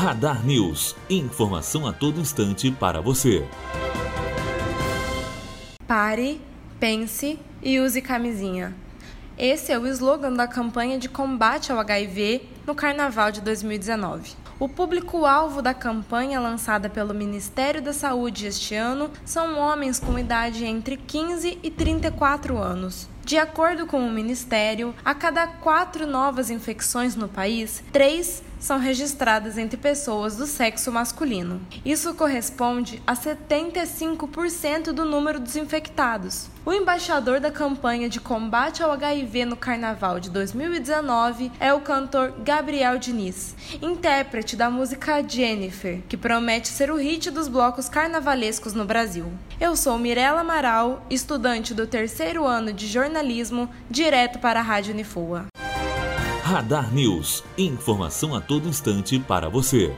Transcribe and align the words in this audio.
Radar 0.00 0.46
News. 0.46 0.96
Informação 1.10 1.86
a 1.86 1.92
todo 1.92 2.18
instante 2.18 2.70
para 2.70 3.02
você. 3.02 3.46
Pare, 5.86 6.40
pense 6.78 7.38
e 7.62 7.78
use 7.78 8.00
camisinha. 8.00 8.74
Esse 9.36 9.72
é 9.72 9.78
o 9.78 9.86
slogan 9.86 10.32
da 10.32 10.48
campanha 10.48 10.98
de 10.98 11.06
combate 11.06 11.70
ao 11.70 11.78
HIV 11.78 12.48
no 12.66 12.74
Carnaval 12.74 13.30
de 13.30 13.42
2019. 13.42 14.32
O 14.58 14.70
público-alvo 14.70 15.60
da 15.60 15.74
campanha 15.74 16.40
lançada 16.40 16.88
pelo 16.88 17.12
Ministério 17.12 17.82
da 17.82 17.92
Saúde 17.92 18.46
este 18.46 18.74
ano 18.74 19.10
são 19.22 19.58
homens 19.58 20.00
com 20.00 20.18
idade 20.18 20.64
entre 20.64 20.96
15 20.96 21.58
e 21.62 21.70
34 21.70 22.56
anos. 22.56 23.06
De 23.30 23.38
acordo 23.38 23.86
com 23.86 24.04
o 24.04 24.10
Ministério, 24.10 24.92
a 25.04 25.14
cada 25.14 25.46
quatro 25.46 26.04
novas 26.04 26.50
infecções 26.50 27.14
no 27.14 27.28
país, 27.28 27.80
três 27.92 28.42
são 28.60 28.78
registradas 28.78 29.56
entre 29.56 29.76
pessoas 29.78 30.36
do 30.36 30.46
sexo 30.46 30.92
masculino. 30.92 31.60
Isso 31.84 32.14
corresponde 32.14 33.02
a 33.06 33.14
75% 33.14 34.92
do 34.92 35.04
número 35.04 35.40
dos 35.40 35.56
infectados. 35.56 36.48
O 36.64 36.72
embaixador 36.72 37.40
da 37.40 37.50
campanha 37.50 38.06
de 38.06 38.20
combate 38.20 38.82
ao 38.82 38.92
HIV 38.92 39.46
no 39.46 39.56
Carnaval 39.56 40.20
de 40.20 40.28
2019 40.28 41.50
é 41.58 41.72
o 41.72 41.80
cantor 41.80 42.34
Gabriel 42.44 42.98
Diniz, 42.98 43.56
intérprete 43.80 44.56
da 44.56 44.68
música 44.68 45.26
Jennifer, 45.26 46.02
que 46.06 46.18
promete 46.18 46.68
ser 46.68 46.90
o 46.90 46.96
hit 46.96 47.30
dos 47.30 47.48
blocos 47.48 47.88
carnavalescos 47.88 48.74
no 48.74 48.84
Brasil. 48.84 49.32
Eu 49.58 49.74
sou 49.74 49.98
Mirela 49.98 50.42
Amaral, 50.42 51.04
estudante 51.08 51.72
do 51.72 51.86
terceiro 51.86 52.46
ano 52.46 52.74
de 52.74 52.86
jornalismo, 53.20 53.68
direto 53.90 54.38
para 54.38 54.60
a 54.60 54.62
Rádio 54.62 54.94
Unifoa. 54.94 55.46
Radar 56.42 56.92
News. 56.92 57.44
Informação 57.56 58.34
a 58.34 58.40
todo 58.40 58.68
instante 58.68 59.18
para 59.18 59.48
você. 59.48 59.94